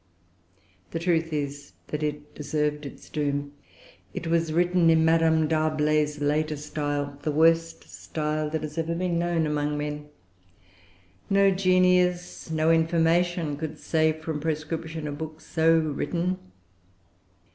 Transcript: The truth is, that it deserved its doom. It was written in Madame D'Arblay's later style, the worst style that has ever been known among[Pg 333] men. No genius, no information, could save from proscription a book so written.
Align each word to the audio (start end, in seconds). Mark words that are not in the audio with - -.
The 0.89 0.97
truth 0.97 1.31
is, 1.31 1.73
that 1.89 2.01
it 2.01 2.33
deserved 2.33 2.87
its 2.87 3.07
doom. 3.07 3.53
It 4.15 4.25
was 4.25 4.51
written 4.51 4.89
in 4.89 5.05
Madame 5.05 5.47
D'Arblay's 5.47 6.19
later 6.19 6.57
style, 6.57 7.19
the 7.21 7.29
worst 7.31 7.87
style 7.87 8.49
that 8.49 8.63
has 8.63 8.79
ever 8.79 8.95
been 8.95 9.19
known 9.19 9.43
among[Pg 9.43 9.77
333] 9.77 9.89
men. 9.89 10.09
No 11.29 11.51
genius, 11.51 12.49
no 12.49 12.71
information, 12.71 13.55
could 13.57 13.77
save 13.77 14.23
from 14.23 14.39
proscription 14.39 15.07
a 15.07 15.11
book 15.11 15.39
so 15.39 15.77
written. 15.77 16.39